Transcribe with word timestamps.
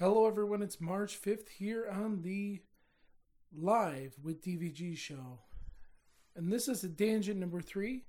Hello, 0.00 0.26
everyone. 0.26 0.62
It's 0.62 0.80
March 0.80 1.20
5th 1.20 1.50
here 1.58 1.86
on 1.86 2.22
the 2.22 2.62
Live 3.54 4.14
with 4.22 4.42
DVG 4.42 4.96
show. 4.96 5.40
And 6.34 6.50
this 6.50 6.68
is 6.68 6.82
a 6.82 6.88
tangent 6.88 7.38
number 7.38 7.60
three. 7.60 8.06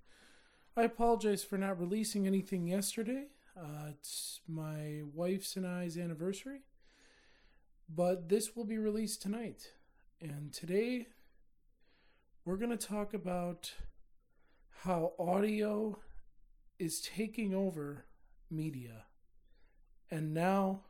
I 0.77 0.83
apologize 0.83 1.43
for 1.43 1.57
not 1.57 1.81
releasing 1.81 2.25
anything 2.25 2.65
yesterday. 2.65 3.25
Uh, 3.59 3.89
it's 3.89 4.39
my 4.47 5.01
wife's 5.13 5.57
and 5.57 5.67
I's 5.67 5.97
anniversary. 5.97 6.61
But 7.93 8.29
this 8.29 8.55
will 8.55 8.63
be 8.63 8.77
released 8.77 9.21
tonight. 9.21 9.73
And 10.21 10.53
today, 10.53 11.07
we're 12.45 12.55
going 12.55 12.71
to 12.71 12.87
talk 12.87 13.13
about 13.13 13.73
how 14.83 15.11
audio 15.19 15.99
is 16.79 17.01
taking 17.01 17.53
over 17.53 18.05
media. 18.49 19.07
And 20.09 20.33
now, 20.33 20.83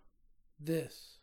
this. 0.65 1.17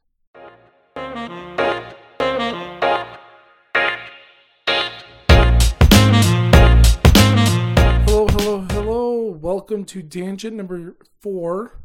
Hello, 8.06 8.26
hello, 8.26 8.60
hello. 8.70 9.30
Welcome 9.30 9.84
to 9.86 10.02
Tangent 10.02 10.56
number 10.56 10.96
four. 11.20 11.80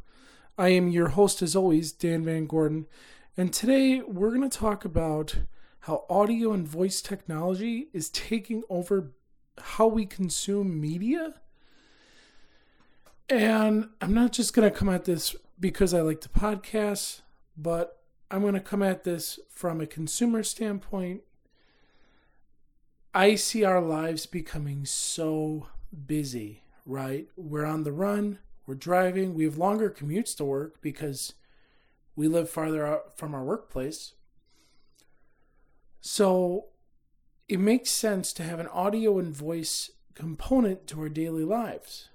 I 0.58 0.70
am 0.70 0.90
your 0.90 1.10
host, 1.10 1.42
as 1.42 1.56
always, 1.56 1.92
Dan 1.92 2.24
Van 2.24 2.46
Gordon. 2.46 2.88
And 3.36 3.52
today 3.52 4.02
we're 4.02 4.30
going 4.30 4.50
to 4.50 4.58
talk 4.58 4.86
about 4.86 5.38
how 5.82 6.06
audio 6.10 6.54
and 6.54 6.68
voice 6.68 7.02
technology 7.02 7.90
is 7.94 8.10
taking 8.10 8.64
over 8.70 9.12
how 9.58 9.88
we 9.88 10.06
consume 10.06 10.80
media. 10.80 11.36
And 13.30 13.90
I'm 14.02 14.14
not 14.14 14.32
just 14.32 14.54
going 14.54 14.70
to 14.70 14.78
come 14.78 14.90
at 14.90 15.06
this 15.06 15.36
because 15.60 15.94
I 15.94 16.02
like 16.02 16.22
to 16.22 16.30
podcast, 16.30 17.22
but 17.58 18.02
I'm 18.32 18.42
going 18.42 18.54
to 18.54 18.60
come 18.60 18.82
at 18.82 19.04
this 19.04 19.40
from 19.50 19.80
a 19.80 19.88
consumer 19.88 20.44
standpoint. 20.44 21.22
I 23.14 23.36
see 23.36 23.64
our 23.64 23.82
lives 23.82 24.26
becoming 24.26 24.86
so 24.86 25.68
busy, 26.08 26.64
right? 26.86 27.28
We're 27.36 27.66
on 27.66 27.84
the 27.84 27.92
run, 27.92 28.40
we're 28.66 28.76
driving, 28.76 29.36
we 29.36 29.44
have 29.44 29.58
longer 29.58 29.90
commutes 29.90 30.36
to 30.38 30.46
work 30.46 30.82
because 30.82 31.34
we 32.16 32.28
live 32.28 32.50
farther 32.50 32.86
out 32.86 33.18
from 33.18 33.36
our 33.36 33.44
workplace. 33.44 34.14
So 36.02 36.66
it 37.48 37.60
makes 37.60 37.92
sense 37.92 38.34
to 38.34 38.44
have 38.44 38.60
an 38.60 38.68
audio 38.68 39.20
and 39.20 39.36
voice 39.36 39.92
component 40.16 40.88
to 40.88 41.02
our 41.02 41.10
daily 41.10 41.44
lives. 41.44 42.10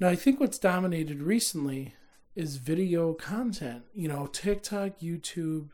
Now, 0.00 0.08
I 0.08 0.16
think 0.16 0.40
what's 0.40 0.58
dominated 0.58 1.22
recently 1.22 1.94
is 2.34 2.56
video 2.56 3.12
content. 3.12 3.84
You 3.94 4.08
know, 4.08 4.26
TikTok, 4.26 4.98
YouTube, 5.00 5.70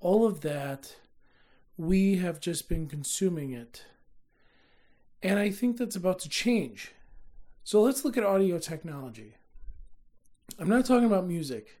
all 0.00 0.26
of 0.26 0.40
that. 0.42 0.96
We 1.76 2.16
have 2.16 2.40
just 2.40 2.68
been 2.68 2.86
consuming 2.86 3.52
it. 3.52 3.84
And 5.22 5.38
I 5.38 5.50
think 5.50 5.78
that's 5.78 5.96
about 5.96 6.18
to 6.20 6.28
change. 6.28 6.92
So 7.64 7.80
let's 7.80 8.04
look 8.04 8.16
at 8.16 8.24
audio 8.24 8.58
technology. 8.58 9.36
I'm 10.58 10.68
not 10.68 10.84
talking 10.84 11.06
about 11.06 11.26
music. 11.26 11.80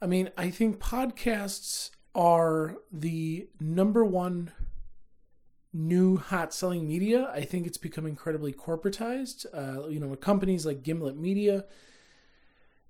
I 0.00 0.06
mean, 0.06 0.30
I 0.36 0.50
think 0.50 0.78
podcasts 0.78 1.90
are 2.14 2.76
the 2.90 3.48
number 3.60 4.04
one 4.04 4.52
new 5.72 6.16
hot 6.16 6.54
selling 6.54 6.88
media. 6.88 7.30
I 7.32 7.42
think 7.42 7.66
it's 7.66 7.76
become 7.76 8.06
incredibly 8.06 8.52
corporatized. 8.52 9.46
Uh, 9.52 9.88
you 9.88 10.00
know, 10.00 10.06
with 10.06 10.20
companies 10.20 10.64
like 10.64 10.82
Gimlet 10.82 11.16
Media 11.16 11.64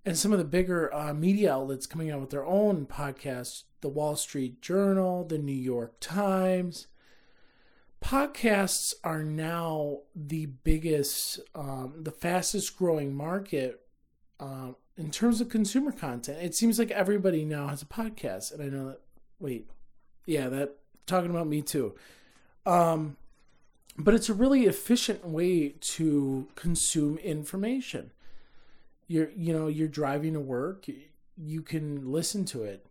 and 0.05 0.19
some 0.19 0.33
of 0.33 0.39
the 0.39 0.45
bigger 0.45 0.93
uh, 0.95 1.15
media 1.15 1.53
outlets 1.53 1.87
coming 1.87 2.11
out 2.11 2.21
with 2.21 2.31
their 2.31 2.45
own 2.45 2.87
podcasts, 2.87 3.65
the 3.81 3.89
Wall 3.89 4.17
Street 4.17 4.61
Journal, 4.61 5.25
the 5.25 5.39
New 5.39 5.53
York 5.53 5.95
Times. 6.01 6.87
Podcasts 8.03 8.93
are 9.03 9.23
now 9.23 10.01
the 10.15 10.47
biggest, 10.47 11.41
um, 11.55 11.95
the 11.97 12.11
fastest 12.11 12.77
growing 12.77 13.15
market 13.15 13.81
um, 14.39 14.77
in 14.99 15.11
terms 15.11 15.41
of 15.41 15.49
consumer 15.49 15.91
content. 15.91 16.39
It 16.43 16.55
seems 16.55 16.79
like 16.79 16.91
everybody 16.91 17.45
now 17.45 17.69
has 17.69 17.81
a 17.81 17.87
podcast, 17.87 18.53
and 18.53 18.63
I 18.63 18.67
know 18.67 18.89
that. 18.89 19.01
Wait, 19.41 19.69
yeah, 20.27 20.49
that 20.49 20.77
talking 21.07 21.31
about 21.31 21.47
me 21.47 21.63
too. 21.63 21.95
Um, 22.67 23.17
but 23.97 24.15
it's 24.15 24.29
a 24.29 24.35
really 24.35 24.67
efficient 24.67 25.27
way 25.27 25.71
to 25.81 26.49
consume 26.57 27.19
information. 27.19 28.13
You're, 29.07 29.31
you 29.37 29.53
know, 29.53 29.69
you're 29.69 29.89
driving 29.89 30.33
to 30.35 30.41
work, 30.41 30.87
you 31.37 31.63
can 31.63 32.11
listen 32.11 32.45
to 32.47 32.63
it. 32.63 32.87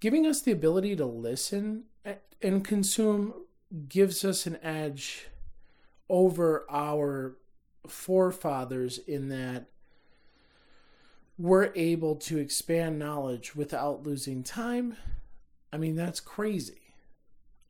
Giving 0.00 0.26
us 0.26 0.40
the 0.40 0.52
ability 0.52 0.96
to 0.96 1.06
listen 1.06 1.84
and 2.40 2.64
consume 2.64 3.34
gives 3.88 4.24
us 4.24 4.46
an 4.46 4.58
edge 4.62 5.26
over 6.08 6.64
our 6.70 7.36
forefathers 7.86 8.98
in 8.98 9.28
that 9.28 9.66
we're 11.36 11.72
able 11.74 12.16
to 12.16 12.38
expand 12.38 12.98
knowledge 12.98 13.54
without 13.54 14.04
losing 14.04 14.42
time. 14.42 14.96
I 15.72 15.76
mean, 15.76 15.96
that's 15.96 16.20
crazy. 16.20 16.94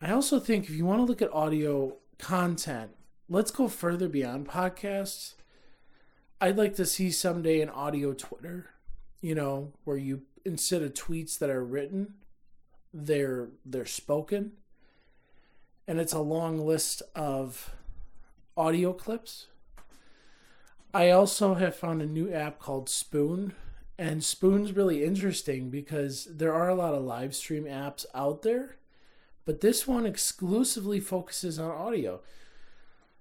I 0.00 0.12
also 0.12 0.38
think 0.38 0.64
if 0.64 0.70
you 0.70 0.86
want 0.86 1.00
to 1.00 1.04
look 1.04 1.20
at 1.20 1.32
audio 1.32 1.96
content, 2.18 2.92
let's 3.28 3.50
go 3.50 3.68
further 3.68 4.08
beyond 4.08 4.48
podcasts. 4.48 5.34
I'd 6.40 6.56
like 6.56 6.76
to 6.76 6.86
see 6.86 7.10
someday 7.10 7.60
an 7.60 7.68
audio 7.68 8.12
Twitter, 8.12 8.70
you 9.20 9.34
know, 9.34 9.72
where 9.84 9.96
you 9.96 10.22
instead 10.44 10.82
of 10.82 10.94
tweets 10.94 11.38
that 11.38 11.50
are 11.50 11.64
written, 11.64 12.14
they're 12.92 13.48
they're 13.64 13.86
spoken. 13.86 14.52
And 15.86 15.98
it's 15.98 16.12
a 16.12 16.20
long 16.20 16.58
list 16.58 17.02
of 17.14 17.74
audio 18.56 18.92
clips. 18.92 19.46
I 20.92 21.10
also 21.10 21.54
have 21.54 21.76
found 21.76 22.02
a 22.02 22.06
new 22.06 22.32
app 22.32 22.58
called 22.58 22.88
Spoon, 22.88 23.54
and 23.98 24.22
Spoon's 24.22 24.72
really 24.72 25.04
interesting 25.04 25.70
because 25.70 26.26
there 26.30 26.54
are 26.54 26.68
a 26.68 26.74
lot 26.74 26.94
of 26.94 27.02
live 27.02 27.34
stream 27.34 27.64
apps 27.64 28.04
out 28.14 28.42
there 28.42 28.78
but 29.48 29.62
this 29.62 29.88
one 29.88 30.04
exclusively 30.04 31.00
focuses 31.00 31.58
on 31.58 31.70
audio. 31.70 32.20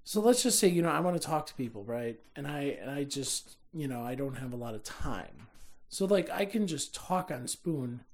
So 0.07 0.21
let's 0.21 0.41
just 0.41 0.57
say, 0.57 0.69
you 0.69 0.81
know, 0.81 0.89
I 0.89 1.01
want 1.01 1.21
to 1.21 1.27
talk 1.27 1.47
to 1.47 1.53
people, 1.55 1.83
right? 1.83 2.17
And 2.33 2.47
I 2.47 2.77
and 2.81 2.89
I 2.89 3.03
just, 3.03 3.57
you 3.73 3.89
know, 3.89 4.05
I 4.05 4.15
don't 4.15 4.37
have 4.37 4.53
a 4.53 4.55
lot 4.55 4.73
of 4.73 4.81
time. 4.81 5.47
So 5.89 6.05
like 6.05 6.29
I 6.29 6.45
can 6.45 6.65
just 6.65 6.95
talk 6.95 7.29
on 7.29 7.45
Spoon 7.45 8.05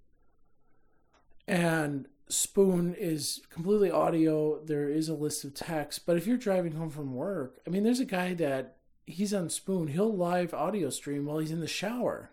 and 1.48 2.08
Spoon 2.30 2.96
is 2.96 3.42
completely 3.52 3.92
audio. 3.92 4.60
There 4.66 4.90
is 4.90 5.08
a 5.08 5.14
list 5.14 5.44
of 5.44 5.54
text, 5.54 6.08
but 6.08 6.18
if 6.18 6.26
you're 6.26 6.36
driving 6.36 6.72
home 6.72 6.90
from 6.90 7.14
work, 7.14 7.60
I 7.68 7.70
mean, 7.70 7.84
there's 7.84 8.00
a 8.00 8.06
guy 8.06 8.34
that 8.34 8.78
he's 9.06 9.32
on 9.32 9.52
Spoon. 9.52 9.90
He'll 9.90 10.18
live 10.18 10.52
audio 10.52 10.90
stream 10.90 11.28
while 11.28 11.38
he's 11.38 11.52
in 11.52 11.60
the 11.60 11.68
shower, 11.68 12.32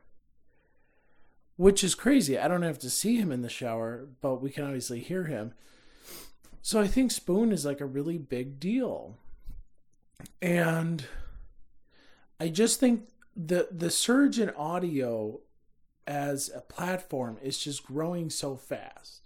which 1.57 1.85
is 1.85 1.95
crazy. 1.95 2.39
I 2.39 2.49
don't 2.49 2.63
have 2.63 2.79
to 2.79 2.89
see 2.89 3.19
him 3.19 3.31
in 3.31 3.43
the 3.43 3.51
shower, 3.51 4.09
but 4.23 4.41
we 4.41 4.49
can 4.49 4.65
obviously 4.65 5.01
hear 5.01 5.25
him. 5.25 5.53
So 6.63 6.81
I 6.81 6.87
think 6.87 7.11
Spoon 7.11 7.53
is 7.53 7.67
like 7.67 7.83
a 7.83 7.87
really 7.87 8.17
big 8.17 8.59
deal. 8.59 9.19
And 10.41 11.05
I 12.39 12.49
just 12.49 12.81
think 12.81 13.09
the 13.37 13.69
the 13.71 13.91
surge 13.91 14.39
in 14.39 14.51
audio 14.51 15.41
as 16.07 16.51
a 16.55 16.61
platform 16.61 17.39
is 17.43 17.59
just 17.59 17.85
growing 17.85 18.31
so 18.31 18.57
fast. 18.57 19.23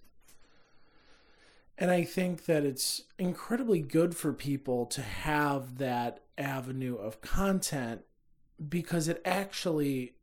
And 1.77 1.91
I 1.91 2.05
think 2.05 2.44
that 2.44 2.65
it's 2.65 3.03
incredibly 3.19 3.81
good 3.81 4.15
for 4.15 4.32
people 4.32 4.87
to 4.87 5.03
have 5.03 5.78
that 5.78 6.21
avenue 6.38 6.97
of 6.97 7.21
content 7.21 8.03
because 8.69 9.09
it 9.09 9.21
actually 9.25 10.15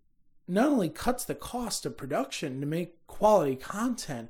not 0.48 0.68
only 0.68 0.90
cuts 0.90 1.26
the 1.26 1.36
cost 1.36 1.86
of 1.86 1.98
production 1.98 2.62
to 2.62 2.68
make 2.68 3.06
quality 3.08 3.56
content, 3.56 4.29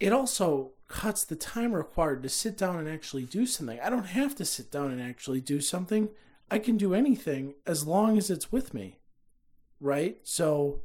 it 0.00 0.12
also 0.12 0.72
cuts 0.86 1.24
the 1.24 1.36
time 1.36 1.72
required 1.72 2.22
to 2.22 2.28
sit 2.28 2.56
down 2.56 2.78
and 2.78 2.88
actually 2.88 3.24
do 3.24 3.46
something. 3.46 3.78
I 3.80 3.90
don't 3.90 4.06
have 4.06 4.34
to 4.36 4.44
sit 4.44 4.70
down 4.70 4.90
and 4.90 5.02
actually 5.02 5.40
do 5.40 5.60
something. 5.60 6.08
I 6.50 6.58
can 6.58 6.76
do 6.76 6.94
anything 6.94 7.54
as 7.66 7.86
long 7.86 8.16
as 8.16 8.30
it's 8.30 8.50
with 8.50 8.72
me. 8.72 8.98
Right? 9.80 10.18
So 10.24 10.80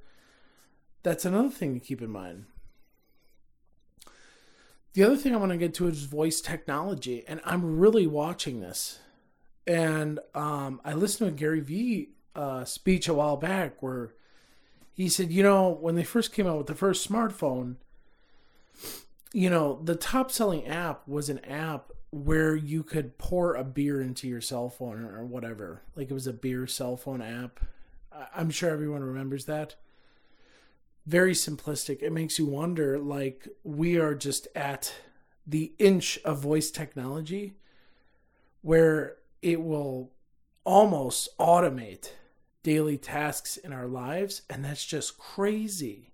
that's 1.03 1.25
another 1.25 1.49
thing 1.49 1.73
to 1.73 1.85
keep 1.85 2.01
in 2.01 2.09
mind. 2.09 2.45
The 4.93 5.03
other 5.03 5.17
thing 5.17 5.33
I 5.33 5.37
want 5.37 5.51
to 5.51 5.57
get 5.57 5.73
to 5.75 5.87
is 5.87 6.03
voice 6.03 6.39
technology, 6.39 7.23
and 7.27 7.41
I'm 7.43 7.79
really 7.79 8.05
watching 8.05 8.61
this. 8.61 8.99
And 9.65 10.19
um, 10.35 10.81
I 10.85 10.93
listened 10.93 11.29
to 11.29 11.33
a 11.33 11.37
Gary 11.37 11.61
Vee 11.61 12.09
uh, 12.35 12.63
speech 12.65 13.07
a 13.07 13.13
while 13.13 13.37
back 13.37 13.81
where 13.81 14.13
he 14.93 15.09
said, 15.09 15.31
you 15.31 15.41
know, 15.41 15.69
when 15.69 15.95
they 15.95 16.03
first 16.03 16.31
came 16.31 16.45
out 16.45 16.57
with 16.57 16.67
the 16.67 16.75
first 16.75 17.09
smartphone, 17.09 17.77
you 19.33 19.49
know, 19.49 19.79
the 19.83 19.95
top 19.95 20.31
selling 20.31 20.65
app 20.67 21.07
was 21.07 21.27
an 21.29 21.43
app 21.45 21.91
where 22.11 22.55
you 22.55 22.83
could 22.83 23.17
pour 23.17 23.55
a 23.55 23.63
beer 23.63 24.01
into 24.01 24.27
your 24.27 24.41
cell 24.41 24.69
phone 24.69 25.03
or 25.03 25.25
whatever. 25.25 25.81
Like 25.95 26.09
it 26.11 26.13
was 26.13 26.27
a 26.27 26.33
beer 26.33 26.67
cell 26.67 26.95
phone 26.95 27.21
app. 27.21 27.59
I'm 28.35 28.51
sure 28.51 28.69
everyone 28.69 29.03
remembers 29.03 29.45
that. 29.45 29.75
very 31.05 31.33
simplistic. 31.33 32.01
It 32.01 32.13
makes 32.13 32.39
you 32.39 32.45
wonder 32.45 32.97
like 32.99 33.47
we 33.63 33.97
are 33.97 34.15
just 34.15 34.47
at 34.55 34.93
the 35.45 35.73
inch 35.77 36.17
of 36.23 36.39
voice 36.39 36.71
technology 36.71 37.55
where 38.61 39.17
it 39.41 39.61
will 39.61 40.11
almost 40.63 41.37
automate 41.37 42.11
daily 42.63 42.97
tasks 42.97 43.57
in 43.57 43.73
our 43.73 43.87
lives 43.87 44.43
and 44.49 44.63
that's 44.63 44.85
just 44.85 45.17
crazy. 45.17 46.12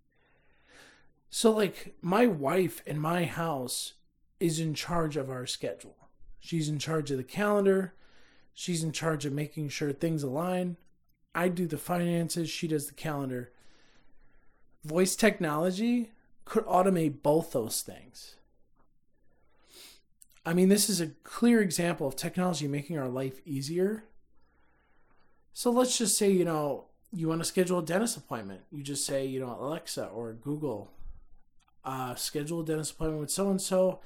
So 1.29 1.51
like 1.51 1.95
my 2.01 2.25
wife 2.25 2.81
in 2.85 2.99
my 2.99 3.25
house 3.25 3.93
is 4.39 4.59
in 4.59 4.73
charge 4.73 5.17
of 5.17 5.29
our 5.29 5.45
schedule. 5.45 5.95
She's 6.39 6.69
in 6.69 6.79
charge 6.79 7.11
of 7.11 7.17
the 7.17 7.23
calendar. 7.23 7.93
She's 8.53 8.83
in 8.83 8.91
charge 8.91 9.25
of 9.25 9.33
making 9.33 9.69
sure 9.69 9.91
things 9.91 10.23
align. 10.23 10.77
I 11.35 11.47
do 11.47 11.67
the 11.67 11.77
finances, 11.77 12.49
she 12.49 12.67
does 12.67 12.87
the 12.87 12.93
calendar. 12.93 13.51
Voice 14.83 15.15
technology 15.15 16.11
could 16.45 16.65
automate 16.65 17.21
both 17.21 17.51
those 17.51 17.81
things. 17.81 18.35
I 20.45 20.53
mean, 20.53 20.69
this 20.69 20.89
is 20.89 20.99
a 20.99 21.07
clear 21.23 21.61
example 21.61 22.07
of 22.07 22.15
technology 22.15 22.67
making 22.67 22.97
our 22.97 23.07
life 23.07 23.39
easier. 23.45 24.05
So 25.53 25.69
let's 25.69 25.97
just 25.97 26.17
say, 26.17 26.31
you 26.31 26.45
know, 26.45 26.85
you 27.11 27.27
want 27.27 27.41
to 27.41 27.45
schedule 27.45 27.79
a 27.79 27.85
dentist 27.85 28.17
appointment. 28.17 28.61
You 28.71 28.81
just 28.81 29.05
say, 29.05 29.25
you 29.25 29.39
know, 29.39 29.55
Alexa 29.59 30.07
or 30.07 30.33
Google, 30.33 30.91
uh, 31.83 32.15
schedule 32.15 32.61
a 32.61 32.65
dentist 32.65 32.93
appointment 32.93 33.21
with 33.21 33.31
so 33.31 33.49
and 33.49 33.61
so, 33.61 33.99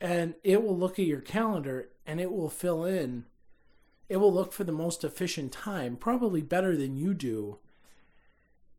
and 0.00 0.34
it 0.44 0.62
will 0.62 0.76
look 0.76 0.98
at 0.98 1.06
your 1.06 1.20
calendar 1.20 1.88
and 2.06 2.20
it 2.20 2.32
will 2.32 2.50
fill 2.50 2.84
in. 2.84 3.24
It 4.08 4.18
will 4.18 4.32
look 4.32 4.52
for 4.52 4.64
the 4.64 4.72
most 4.72 5.02
efficient 5.02 5.52
time, 5.52 5.96
probably 5.96 6.42
better 6.42 6.76
than 6.76 6.96
you 6.96 7.14
do. 7.14 7.58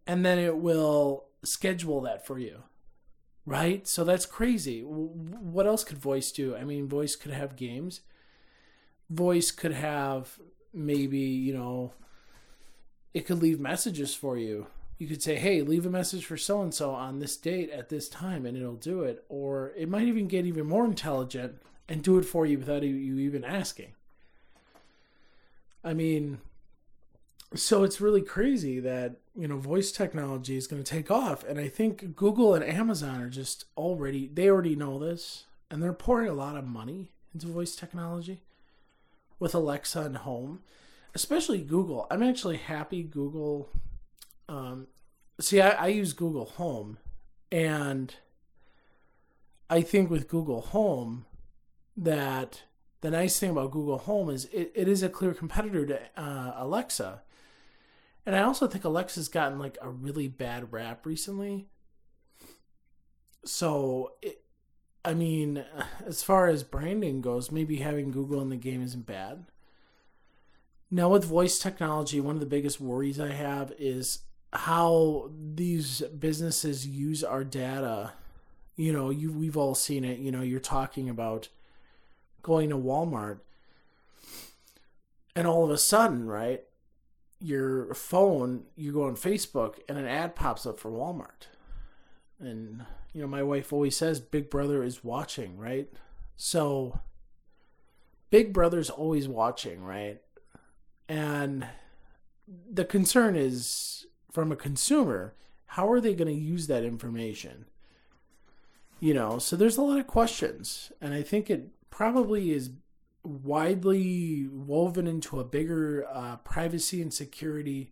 And 0.06 0.26
then 0.26 0.40
it 0.40 0.58
will 0.58 1.26
schedule 1.44 2.00
that 2.02 2.26
for 2.26 2.40
you. 2.40 2.64
Right? 3.46 3.88
So 3.88 4.04
that's 4.04 4.26
crazy. 4.26 4.82
What 4.82 5.68
else 5.68 5.84
could 5.84 5.98
voice 5.98 6.32
do? 6.32 6.56
I 6.56 6.64
mean, 6.64 6.88
voice 6.88 7.16
could 7.16 7.32
have 7.32 7.56
games. 7.56 8.02
Voice 9.10 9.52
could 9.52 9.74
have 9.74 10.40
maybe, 10.74 11.20
you 11.20 11.54
know, 11.54 11.94
it 13.14 13.26
could 13.26 13.42
leave 13.42 13.60
messages 13.60 14.14
for 14.14 14.38
you 14.38 14.68
you 14.98 15.08
could 15.08 15.22
say, 15.22 15.36
hey, 15.36 15.62
leave 15.62 15.86
a 15.86 15.90
message 15.90 16.26
for 16.26 16.38
so 16.38 16.62
and 16.62 16.74
so 16.74 16.92
on 16.92 17.20
this 17.20 17.38
date 17.38 17.70
at 17.70 17.90
this 17.90 18.10
time, 18.10 18.46
and 18.46 18.58
it'll 18.58 18.74
do 18.74 19.04
it. 19.04 19.24
Or 19.30 19.74
it 19.78 19.90
might 19.90 20.08
even 20.08 20.28
get 20.28 20.46
even 20.46 20.66
more 20.66 20.86
intelligent 20.86 21.62
and 21.88 22.04
do 22.04 22.18
it 22.18 22.26
for 22.26 22.46
you 22.46 22.58
without 22.58 22.84
you 22.84 23.20
even 23.20 23.44
asking. 23.44 23.94
I 25.84 25.94
mean, 25.94 26.40
so 27.54 27.84
it's 27.84 28.02
really 28.02 28.22
crazy 28.22 28.80
that, 28.80 29.18
you 29.36 29.48
know, 29.48 29.58
voice 29.58 29.92
technology 29.92 30.58
is 30.58 30.68
going 30.68 30.84
to 30.84 30.92
take 30.92 31.12
off. 31.12 31.44
And 31.44 31.60
I 31.60 31.70
think 31.70 32.16
Google 32.16 32.56
and 32.56 32.64
Amazon 32.64 33.22
are 33.22 33.30
just 33.30 33.66
already, 33.78 34.28
they 34.34 34.50
already 34.50 34.76
know 34.76 35.00
this, 35.00 35.46
and 35.70 35.82
they're 35.82 35.94
pouring 35.94 36.28
a 36.28 36.34
lot 36.34 36.58
of 36.58 36.66
money 36.66 37.12
into 37.34 37.48
voice 37.48 37.76
technology 37.76 38.42
with 39.40 39.54
Alexa 39.54 40.02
and 40.02 40.18
Home, 40.18 40.62
especially 41.14 41.62
Google. 41.62 42.08
I'm 42.10 42.24
actually 42.24 42.58
happy 42.58 43.04
Google 43.04 43.70
um, 44.50 44.88
see, 45.40 45.62
I, 45.62 45.70
I 45.70 45.88
use 45.88 46.14
Google 46.14 46.46
Home, 46.46 46.98
and 47.52 48.16
I 49.70 49.82
think 49.82 50.10
with 50.10 50.28
Google 50.28 50.62
Home 50.62 51.26
that 51.96 52.64
the 53.02 53.12
nice 53.12 53.40
thing 53.40 53.52
about 53.52 53.72
Google 53.72 53.98
Home 54.00 54.30
is 54.30 54.46
it, 54.46 54.72
it 54.76 54.88
is 54.88 55.04
a 55.04 55.10
clear 55.10 55.34
competitor 55.34 55.86
to 55.86 56.00
uh, 56.16 56.54
Alexa. 56.58 57.22
And 58.26 58.36
I 58.36 58.42
also 58.42 58.68
think 58.68 58.84
Alexa's 58.84 59.30
gotten 59.30 59.58
like 59.58 59.78
a 59.82 59.90
really 59.90 60.28
bad 60.28 60.74
rap 60.74 61.06
recently. 61.06 61.68
So, 63.46 64.14
it, 64.22 64.42
I 65.06 65.14
mean, 65.14 65.64
as 66.06 66.24
far 66.24 66.48
as 66.48 66.64
branding 66.64 67.22
goes, 67.22 67.52
maybe 67.52 67.78
having 67.78 68.12
Google 68.12 68.42
in 68.42 68.50
the 68.50 68.58
game 68.58 68.82
isn't 68.82 69.06
bad. 69.06 69.46
Now, 70.90 71.10
with 71.10 71.26
voice 71.26 71.60
technology, 71.60 72.22
one 72.22 72.36
of 72.36 72.40
the 72.40 72.46
biggest 72.46 72.80
worries 72.80 73.20
I 73.20 73.32
have 73.34 73.74
is 73.78 74.20
how 74.58 75.30
these 75.54 76.02
businesses 76.18 76.88
use 76.88 77.24
our 77.24 77.44
data. 77.44 78.14
You 78.76 78.92
know, 78.92 79.12
you 79.12 79.32
we've 79.32 79.58
all 79.58 79.76
seen 79.76 80.04
it. 80.04 80.20
You 80.20 80.32
know, 80.32 80.42
you're 80.42 80.60
talking 80.60 81.10
about 81.10 81.50
going 82.42 82.70
to 82.70 82.78
Walmart, 82.78 83.40
and 85.36 85.46
all 85.46 85.64
of 85.64 85.70
a 85.70 85.78
sudden, 85.78 86.26
right, 86.26 86.64
your 87.40 87.94
phone, 87.94 88.64
you 88.76 88.92
go 88.92 89.04
on 89.04 89.16
Facebook, 89.16 89.76
and 89.88 89.98
an 89.98 90.08
ad 90.08 90.36
pops 90.36 90.66
up 90.66 90.80
for 90.80 90.90
Walmart, 90.90 91.48
and 92.40 92.84
you 93.14 93.22
know, 93.22 93.28
my 93.28 93.44
wife 93.44 93.72
always 93.72 93.96
says, 93.96 94.20
"Big 94.20 94.50
Brother 94.50 94.84
is 94.84 95.04
watching," 95.04 95.58
right? 95.58 95.92
So, 96.36 97.00
Big 98.32 98.54
Brother's 98.54 98.90
always 98.90 99.28
watching, 99.28 99.84
right? 99.84 100.22
And 101.08 101.68
the 102.48 102.86
concern 102.86 103.36
is 103.36 103.97
from 104.38 104.52
a 104.52 104.56
consumer, 104.56 105.34
how 105.66 105.90
are 105.90 106.00
they 106.00 106.14
going 106.14 106.28
to 106.28 106.32
use 106.32 106.68
that 106.68 106.84
information? 106.84 107.66
You 109.00 109.16
know, 109.16 109.40
so 109.40 109.56
there's 109.56 109.78
a 109.78 109.82
lot 109.82 109.98
of 109.98 110.06
questions, 110.06 110.92
and 111.02 111.12
I 111.12 111.24
think 111.24 111.50
it 111.50 111.70
probably 111.90 112.52
is 112.52 112.70
widely 113.24 114.48
woven 114.52 115.08
into 115.08 115.40
a 115.40 115.44
bigger 115.44 116.06
uh, 116.14 116.36
privacy 116.36 117.02
and 117.02 117.12
security 117.12 117.92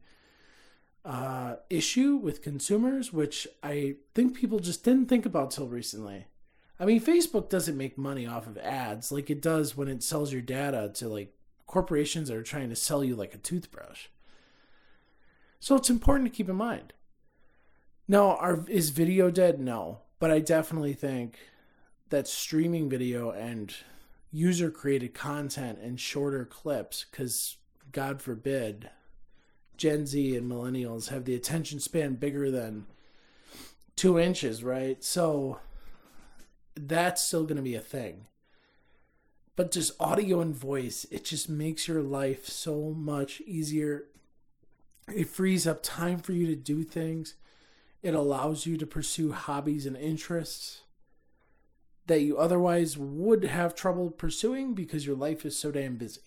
uh, 1.04 1.56
issue 1.72 2.16
with 2.16 2.44
consumers, 2.44 3.12
which 3.12 3.48
I 3.64 3.96
think 4.14 4.36
people 4.36 4.60
just 4.60 4.84
didn't 4.84 5.08
think 5.08 5.26
about 5.26 5.50
till 5.50 5.68
recently. 5.68 6.28
I 6.80 6.86
mean, 6.86 7.02
Facebook 7.02 7.50
doesn't 7.50 7.76
make 7.76 7.98
money 7.98 8.28
off 8.28 8.46
of 8.46 8.60
ads 8.60 9.12
like 9.12 9.32
it 9.32 9.42
does 9.42 9.76
when 9.76 9.88
it 9.88 10.04
sells 10.04 10.32
your 10.32 10.44
data 10.44 10.92
to 10.94 11.10
like 11.10 11.34
corporations 11.66 12.30
that 12.30 12.38
are 12.38 12.44
trying 12.44 12.70
to 12.70 12.76
sell 12.76 13.04
you 13.04 13.16
like 13.16 13.34
a 13.34 13.40
toothbrush. 13.40 14.10
So 15.66 15.76
it's 15.76 15.90
important 15.90 16.32
to 16.32 16.38
keep 16.38 16.48
in 16.48 16.58
mind. 16.58 16.94
Now, 18.08 18.36
are, 18.36 18.64
is 18.70 18.92
video 18.92 19.32
dead? 19.32 19.60
No. 19.60 20.02
But 20.20 20.30
I 20.30 20.38
definitely 20.38 20.94
think 20.94 21.40
that 22.12 22.28
streaming 22.28 22.88
video 22.88 23.32
and 23.32 23.74
user 24.32 24.70
created 24.70 25.16
content 25.16 25.80
and 25.82 26.00
shorter 26.00 26.46
clips, 26.46 27.08
because 27.10 27.58
God 27.92 28.22
forbid, 28.22 28.92
Gen 29.76 30.06
Z 30.06 30.38
and 30.38 30.52
millennials 30.52 31.10
have 31.10 31.26
the 31.26 31.34
attention 31.34 31.80
span 31.80 32.14
bigger 32.14 32.52
than 32.52 32.86
two 33.96 34.20
inches, 34.20 34.64
right? 34.64 35.04
So 35.04 35.62
that's 36.76 37.24
still 37.24 37.42
going 37.42 37.58
to 37.58 37.64
be 37.64 37.74
a 37.74 37.80
thing. 37.82 38.28
But 39.56 39.72
just 39.72 40.00
audio 40.00 40.42
and 40.42 40.56
voice, 40.56 41.08
it 41.10 41.26
just 41.26 41.50
makes 41.50 41.88
your 41.88 42.04
life 42.04 42.46
so 42.46 42.94
much 42.96 43.42
easier 43.48 44.04
it 45.14 45.30
frees 45.30 45.68
up 45.68 45.84
time 45.84 46.20
for 46.20 46.34
you 46.34 46.48
to 46.48 46.56
do 46.56 46.84
things. 46.84 47.36
It 48.02 48.14
allows 48.14 48.66
you 48.66 48.78
to 48.78 48.86
pursue 48.86 49.32
hobbies 49.32 49.86
and 49.86 49.98
interests 49.98 50.82
that 52.08 52.22
you 52.22 52.38
otherwise 52.38 52.98
would 52.98 53.44
have 53.46 53.76
trouble 53.76 54.12
pursuing 54.12 54.74
because 54.74 55.06
your 55.06 55.16
life 55.16 55.46
is 55.46 55.58
so 55.58 55.72
damn 55.72 55.96
busy. 55.96 56.22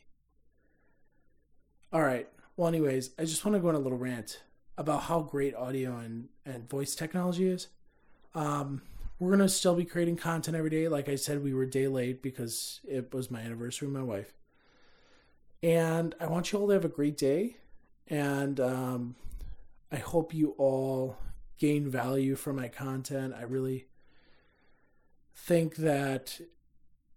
All 1.93 2.03
right. 2.03 2.29
Well, 2.57 2.69
anyways, 2.69 3.11
I 3.19 3.25
just 3.25 3.45
want 3.45 3.55
to 3.55 3.61
go 3.61 3.69
on 3.69 3.77
a 3.77 3.81
little 3.81 3.99
rant 3.99 4.43
about 4.77 5.05
how 5.05 5.21
great 5.21 5.55
audio 5.55 5.97
and, 5.97 6.29
and 6.45 6.69
voice 6.69 6.95
technology 6.95 7.49
is. 7.49 7.69
Um, 8.35 8.83
we're 9.19 9.31
going 9.31 9.41
to 9.41 9.49
still 9.49 9.75
be 9.75 9.85
creating 9.85 10.17
content 10.17 10.57
every 10.57 10.71
day. 10.71 10.89
Like 10.89 11.09
I 11.09 11.17
said, 11.17 11.43
we 11.43 11.55
were 11.55 11.67
day 11.67 11.89
late 11.89 12.23
because 12.23 12.81
it 12.87 13.13
was 13.13 13.31
my 13.31 13.41
anniversary 13.41 13.89
with 13.89 13.97
my 13.97 14.03
wife. 14.03 14.33
And 15.63 16.15
I 16.21 16.27
want 16.27 16.53
you 16.53 16.59
all 16.59 16.69
to 16.69 16.75
have 16.75 16.85
a 16.85 16.89
great 16.89 17.17
day. 17.17 17.57
And 18.09 18.59
um, 18.59 19.15
I 19.93 19.97
hope 19.97 20.35
you 20.35 20.55
all 20.59 21.19
gain 21.59 21.91
value 21.91 22.37
from 22.37 22.57
my 22.57 22.69
content. 22.69 23.35
I 23.39 23.43
really 23.43 23.87
think 25.35 25.77
that 25.77 26.41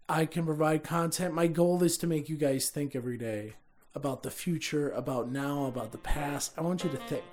I 0.08 0.26
can 0.26 0.44
provide 0.44 0.84
content. 0.84 1.34
My 1.34 1.46
goal 1.46 1.82
is 1.82 1.96
to 1.98 2.06
make 2.06 2.28
you 2.28 2.36
guys 2.36 2.68
think 2.68 2.94
every 2.94 3.16
day 3.16 3.54
about 3.94 4.22
the 4.22 4.30
future, 4.30 4.90
about 4.90 5.30
now, 5.30 5.66
about 5.66 5.92
the 5.92 5.98
past. 5.98 6.52
I 6.56 6.62
want 6.62 6.84
you 6.84 6.90
to 6.90 6.96
think. 6.96 7.24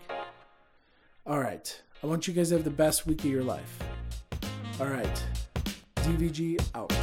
All 1.25 1.39
right. 1.39 1.81
I 2.03 2.07
want 2.07 2.27
you 2.27 2.33
guys 2.33 2.49
to 2.49 2.55
have 2.55 2.63
the 2.63 2.69
best 2.69 3.05
week 3.05 3.19
of 3.19 3.29
your 3.29 3.43
life. 3.43 3.79
All 4.79 4.87
right. 4.87 5.23
DVG 5.95 6.61
out. 6.73 6.93